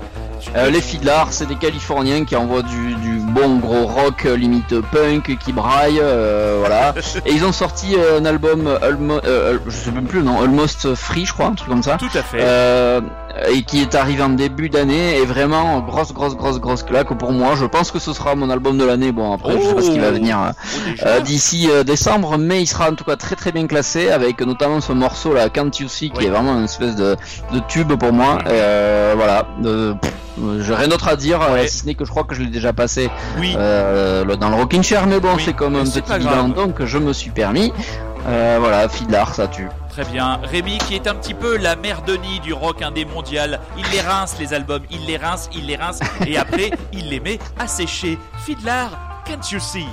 [0.55, 5.35] Euh, les Fiddlars, c'est des Californiens qui envoient du, du bon gros rock limite punk,
[5.37, 6.93] qui braille, euh, voilà.
[7.25, 11.25] Et ils ont sorti un album, Almo- euh, je sais même plus nom, Almost Free,
[11.25, 11.97] je crois, un truc comme ça.
[11.97, 12.37] Tout à fait.
[13.41, 17.13] Euh, et qui est arrivé en début d'année et vraiment grosse grosse grosse grosse claque
[17.17, 19.75] pour moi je pense que ce sera mon album de l'année bon après je sais
[19.75, 20.13] pas ce qui va Oh.
[20.13, 23.51] venir euh, Oh, euh, d'ici euh, décembre mais il sera en tout cas très très
[23.51, 26.25] bien classé avec notamment ce morceau là Can't You See qui Oui.
[26.25, 27.15] est vraiment une espèce de,
[27.53, 28.39] de tube pour moi.
[28.47, 30.11] Euh, voilà pff,
[30.61, 31.67] j'ai rien d'autre à dire Ouais.
[31.67, 33.09] si ce n'est que je crois que je l'ai déjà passé
[33.39, 33.53] oui.
[33.53, 37.13] dans le Rockin' Chair mais bon Oui, c'est comme un petit bilan donc je me
[37.13, 37.71] suis permis
[38.25, 39.67] voilà Fiddlar ça tue
[39.99, 40.39] Très bien.
[40.43, 43.59] Rémi qui est un petit peu la mère Denis du rock indé mondial.
[43.77, 47.19] Il les rince les albums, il les rince, il les rince et après il les
[47.19, 48.17] met à sécher.
[48.45, 48.85] Fiddler,
[49.25, 49.85] can't you see?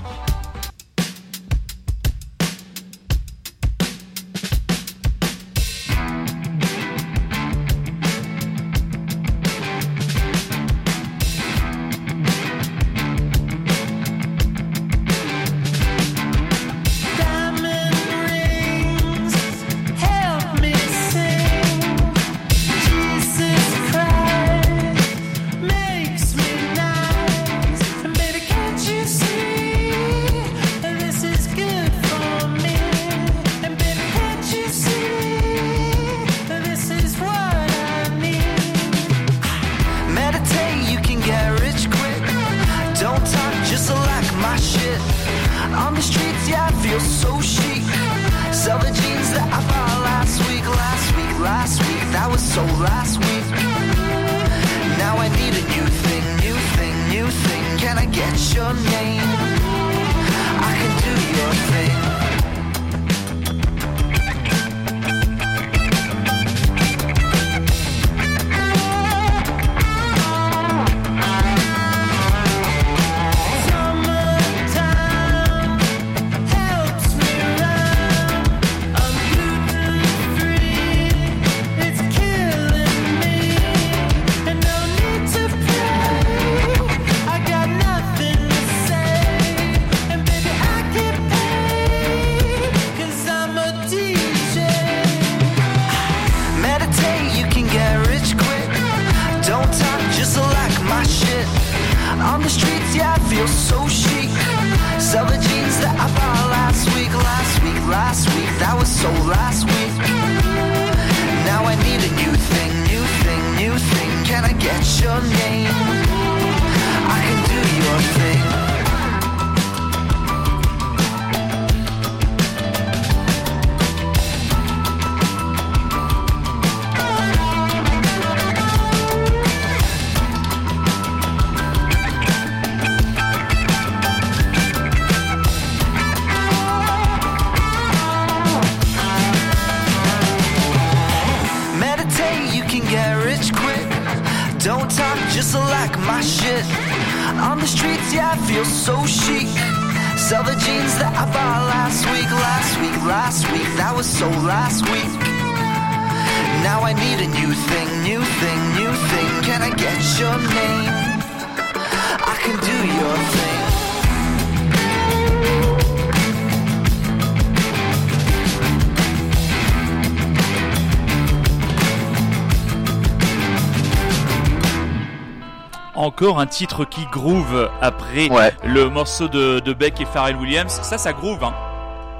[176.27, 178.53] Encore un titre qui groove après Ouais.
[178.64, 180.77] le morceau de, de Beck et Pharrell Williams.
[180.83, 181.45] Ça, ça groove.
[181.45, 181.55] Hein.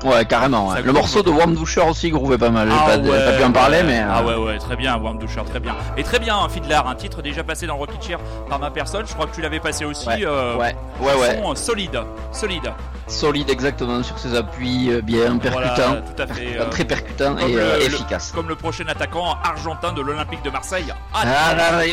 [0.05, 0.69] Ouais, carrément.
[0.69, 0.81] ouais.
[0.83, 2.69] Le morceau de Warm Doucher aussi grouvait pas mal.
[2.71, 3.99] J'ai Ah pas, ouais, pas pu en parler, mais.
[3.99, 5.75] euh, Ah ouais, ouais, très bien, Warm Doucher, très bien.
[5.97, 9.05] Et très bien, un Fiddler, un titre déjà passé dans Rocket Chair par ma personne.
[9.09, 10.07] Je crois que tu l'avais passé aussi.
[10.07, 12.01] Ouais, euh, ouais, ouais, son, euh, solide,
[12.31, 12.73] solide.
[13.09, 15.75] Solide exactement sur ses appuis, bien percutant.
[15.77, 16.35] Voilà, tout à fait.
[16.45, 18.33] Percutant, très percutant et le- le- efficace.
[18.35, 20.93] Comme le prochain attaquant argentin de l'Olympique de Marseille.
[21.15, 21.85] Ah, Ah là.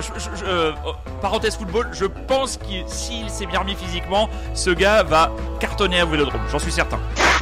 [0.00, 4.70] Je- je- je- oh, parenthèse football, je pense qu'il s'il s'est bien remis physiquement, ce
[4.70, 5.30] gars va
[5.60, 6.98] cartonner à Vélodrome, j'en suis certain.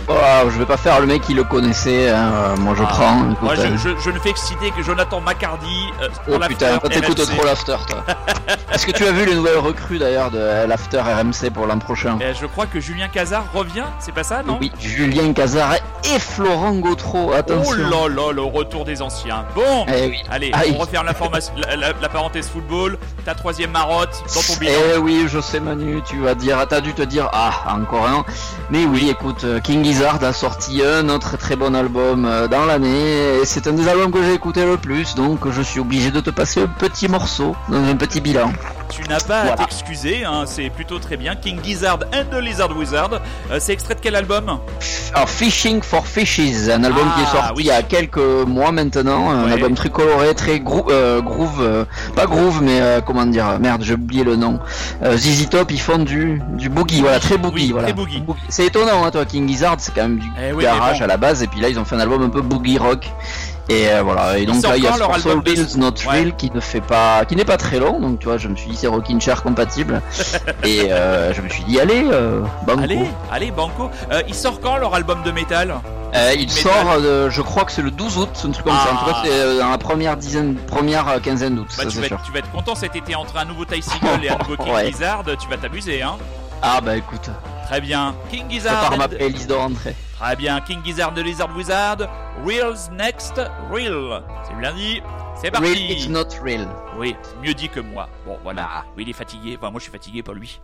[0.09, 0.15] Oh,
[0.51, 2.09] je vais pas faire le mec qui le connaissait.
[2.11, 3.25] hein, Moi, je Ah, prends.
[3.31, 6.79] écoute, Moi je, euh, je- ne fais que citer que Jonathan McCardy euh, Oh putain,
[6.79, 8.05] t'écoutes trop l'after, toi.
[8.73, 11.79] Est-ce que tu as vu les nouvelles recrues d'ailleurs de euh, l'after RMC pour l'an
[11.79, 15.75] prochain Et je crois que Julien Cazard revient, c'est pas ça, non Oui, Julien Cazard
[16.05, 17.73] et Florent Gautreau, Oh attention.
[17.75, 19.45] là là, le retour des anciens.
[19.55, 20.17] Bon, Eh oui.
[20.31, 20.75] allez, Aïe.
[20.77, 22.99] on referme la, la- la parenthèse football.
[23.25, 24.73] Ta troisième marotte dans ton bilan.
[24.95, 28.25] Eh oui, je sais Manu, tu vas dire, t'as dû te dire, ah, encore un.
[28.71, 32.65] Mais oui, écoute, euh, King Gizzard a sorti un autre très bon album euh, dans
[32.65, 36.11] l'année, et c'est un des albums que j'ai écouté le plus, donc je suis obligé
[36.11, 38.53] de te passer un petit morceau dans un petit bilan.
[38.91, 41.37] Tu n'as pas à t'excuser, hein, c'est plutôt très bien.
[41.37, 43.11] King Gizzard and the Lizard Wizard.
[43.51, 44.59] Euh, c'est extrait de quel album
[45.15, 47.63] Alors, Fishing for Fishes, un album Ah, qui est sorti oui.
[47.65, 49.53] il y a quelques mois maintenant, un Ouais.
[49.53, 51.85] album très coloré, très grou- euh, groove, euh,
[52.17, 54.59] pas groove, mais comment dire, merde, j'ai oublié le nom.
[55.05, 57.89] ZZ Top, ils font du, du boogie, voilà, très boogie, Oui, voilà.
[58.49, 61.05] C'est étonnant, hein, toi, King Gizzard, c'est quand même du Eh garage bon.
[61.05, 63.09] à la base, et puis là, ils ont fait un album un peu boogie rock.
[63.71, 66.33] Et euh, voilà, et donc là il y a leur morceau album Reels Not Ouais.
[66.37, 68.69] Qui ne fait pas, qui n'est pas très long, donc tu vois, je me suis
[68.69, 70.03] dit c'est Rockin' Chair compatible,
[70.65, 72.81] et euh, je me suis dit allez, euh, banco.
[72.83, 73.89] Allez, allez, Banco.
[74.11, 75.73] Euh, il sort quand leur album de métal?
[76.17, 76.99] Euh, il sort,
[77.31, 78.93] je crois que c'est le 12 août, un truc comme ça.
[78.93, 79.23] En tout cas, Ah.
[79.25, 82.51] c'est dans la première dizaine, première quinzaine d'août, Bah, tu, vas être, tu vas être
[82.51, 84.91] content cet été entre un nouveau Ty Single et un nouveau King Ouais.
[84.91, 86.17] Tu vas t'amuser, hein
[86.61, 87.31] Ah bah écoute,
[87.69, 88.17] Très bien.
[88.33, 88.81] King Gizzard.
[88.89, 89.95] prépare ma playlist de rentrée.
[90.21, 90.61] Très bien.
[90.61, 91.97] King Gizzard de Lizard Wizard.
[92.45, 93.41] Reels next.
[93.71, 94.23] Real.
[94.47, 95.01] C'est bien dit.
[95.41, 95.69] C'est parti.
[95.69, 96.69] Real, it's not real.
[96.99, 98.07] Oui, mieux dit que moi.
[98.27, 98.69] Bon, voilà.
[98.71, 98.85] Ah.
[98.97, 99.57] Oui, il est fatigué.
[99.57, 100.61] Enfin, moi, je suis fatigué, pas lui.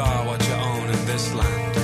[0.00, 1.77] Are what you own in this land.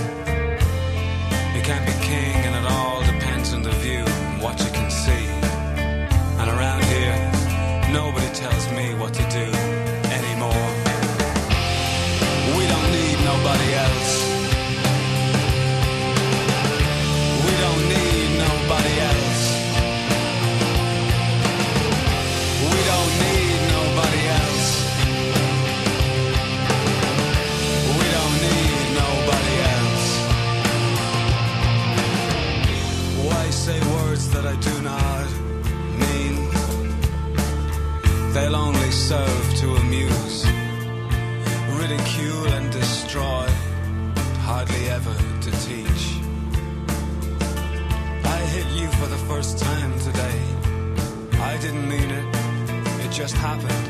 [53.14, 53.86] Just happened.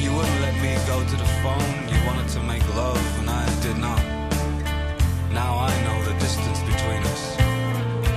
[0.00, 3.44] You wouldn't let me go to the phone, you wanted to make love, and I
[3.60, 4.02] did not.
[5.34, 7.36] Now I know the distance between us.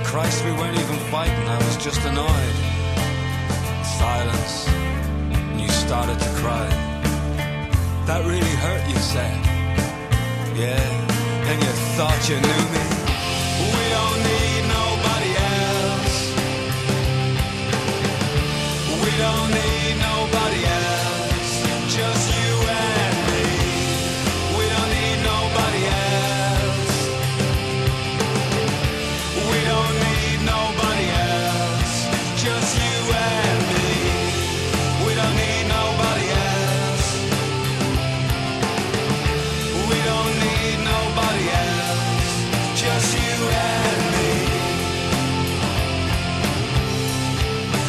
[0.08, 2.56] Christ, we weren't even fighting, I was just annoyed.
[4.00, 4.66] Silence,
[5.36, 6.66] and you started to cry.
[8.06, 9.36] That really hurt, you said.
[10.56, 10.80] Yeah,
[11.50, 12.95] and you thought you knew me.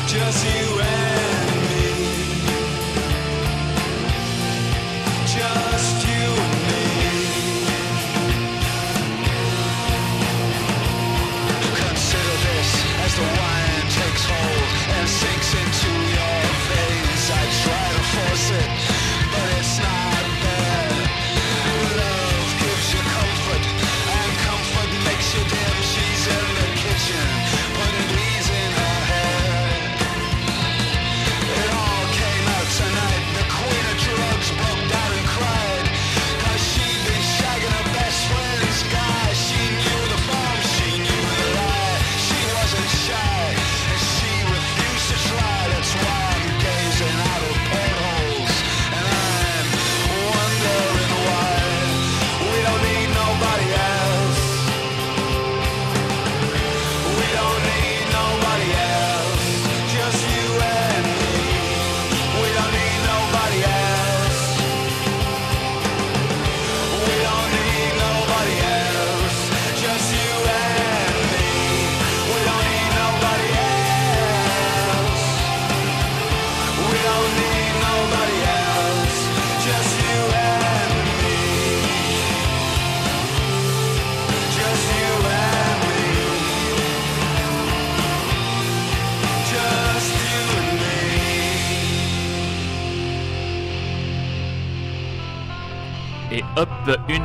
[0.07, 1.16] Just you and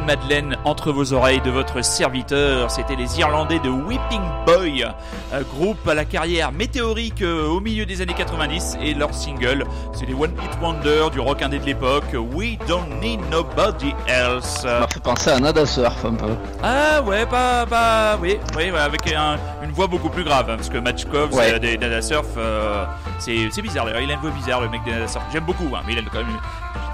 [0.07, 2.70] Madeleine entre vos oreilles de votre serviteur.
[2.70, 4.84] C'était les Irlandais de Whipping Boy,
[5.32, 9.64] un groupe à la carrière météorique euh, au milieu des années 90 et leur single,
[9.92, 12.05] c'est des One Hit Wonder du rock indé de l'époque.
[12.34, 14.61] We don't need nobody else.
[14.62, 16.34] Ça m'a fait penser à Nada Surf un peu.
[16.62, 20.57] Ah ouais, pas, pas, oui, oui, ouais, avec un- une voix beaucoup plus grave, hein,
[20.57, 21.50] parce que Matchkov, Ouais.
[21.50, 22.84] c'est des Nada Surf, euh,
[23.18, 25.24] c'est bizarre d'ailleurs, il a une voix bizarre le mec des Nada Surf.
[25.32, 26.26] J'aime beaucoup, hein, mais il a quand même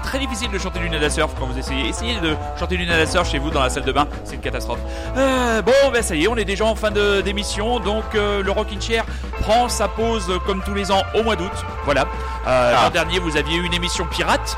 [0.03, 1.87] très difficile de chanter du Nada Surf quand vous essayez.
[1.89, 4.41] Essayez de chanter du Nada Surf chez vous dans la salle de bain, c'est une
[4.41, 4.79] catastrophe.
[5.17, 8.51] Euh, bon, ben ça y est, on est déjà en fin d'émission, donc euh, le
[8.51, 9.05] Rockin' Chair
[9.41, 11.51] prend sa pause euh, comme tous les ans au mois d'août.
[11.85, 12.01] Voilà.
[12.47, 12.83] Euh, Ah.
[12.85, 14.57] L'an dernier, vous aviez eu une émission pirate.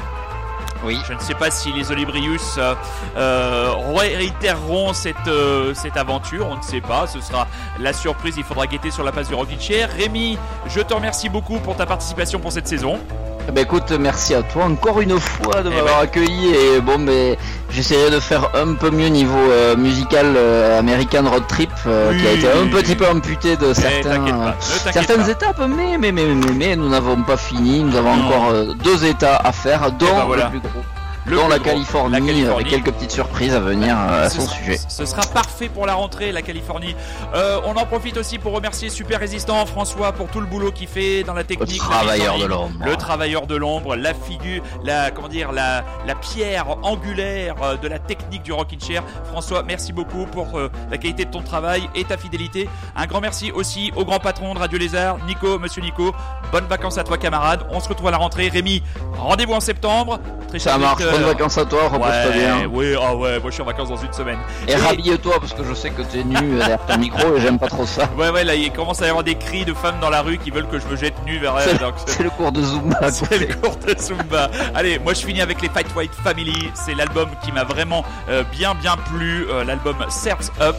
[0.83, 0.99] Oui.
[1.07, 2.73] Je ne sais pas si les Olibrius euh,
[3.15, 7.47] euh, réitéreront cette, euh, cette aventure, on ne sait pas, ce sera
[7.79, 9.89] la surprise, il faudra guetter sur la page du Rockin' Chair.
[9.95, 12.99] Rémi, je te remercie beaucoup pour ta participation pour cette saison.
[13.47, 16.03] Eh Ben écoute, merci à toi encore une fois de Eh m'avoir ben.
[16.03, 17.35] accueilli et bon ben
[17.71, 22.27] j'essaierai de faire un peu mieux niveau euh, musical euh, American Road Trip euh, qui
[22.27, 25.29] a été un petit peu amputé de Eh, certains, pas, certaines pas.
[25.29, 28.25] étapes, mais mais, mais mais mais nous n'avons pas fini, nous avons Non.
[28.27, 30.45] encore euh, deux états à faire, dont ben voilà.
[30.45, 30.81] le plus gros,
[31.25, 32.51] Le plus la, Californie, la Californie.
[32.53, 34.77] avec quelques petites surprises à venir euh, à son sera- sujet.
[34.87, 36.95] Ce sera parfait pour la rentrée, la Californie.
[37.35, 40.87] Euh, on en profite aussi pour remercier Super Résistant François pour tout le boulot qu'il
[40.87, 41.77] fait dans la Le technique.
[41.81, 42.71] la travailleur de l'ombre.
[42.85, 47.87] Le travailleur de l'ombre, la figure, la comment dire, la, la pierre angulaire euh, de
[47.87, 49.03] la technique du Rockin' Chair.
[49.31, 52.67] François, merci beaucoup pour euh, la qualité de ton travail et ta fidélité.
[52.95, 56.13] Un grand merci aussi au grand patron de Radio Lézard, Nico, Monsieur Nico.
[56.51, 57.65] Bonnes vacances à toi, camarade.
[57.69, 58.49] On se retrouve à la rentrée.
[58.49, 58.81] Rémi,
[59.17, 60.19] rendez-vous en septembre.
[60.47, 62.67] Très Ça marche, bonnes vacances à toi, repose-toi Ouais, bien.
[62.71, 64.39] oui, ah ouais, moi je suis en vacances dans une semaine.
[64.67, 67.59] Et rhabille-toi parce que je sais que t'es nu euh, derrière ton micro et j'aime
[67.59, 68.09] pas trop ça.
[68.17, 70.37] Ouais, ouais, là il commence à y avoir des cris de femmes dans la rue
[70.37, 71.79] qui veulent que je me jette nu vers elles.
[72.05, 73.11] C'est le cours de Zumba.
[73.11, 74.49] C'est le cours de Zumba.
[74.75, 76.69] Allez, moi je finis avec les Fight White Family.
[76.73, 79.45] C'est l'album qui m'a vraiment euh, bien bien plu.
[79.49, 80.75] Euh, l'album Surf's Up.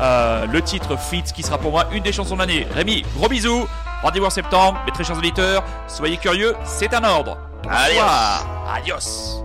[0.00, 2.66] Euh, le titre Fit qui sera pour moi une des chansons de l'année.
[2.74, 3.66] Rémi, gros bisous.
[4.02, 4.80] Rendez-vous en septembre.
[4.86, 7.36] Mes très chers auditeurs, soyez curieux, c'est un ordre.
[7.62, 8.46] Bonsoir.
[8.74, 9.42] Adios.